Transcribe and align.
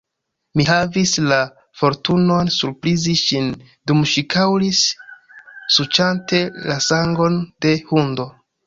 Mi 0.59 0.63
havis 0.69 1.11
la 1.31 1.37
fortunon 1.81 2.49
surprizi 2.57 3.15
ŝin, 3.25 3.53
dum 3.93 4.03
ŝi 4.15 4.27
kaŭris 4.37 4.83
suĉante 5.79 6.45
la 6.71 6.83
sangon 6.93 7.41
de 7.67 7.79
hundo. 7.95 8.31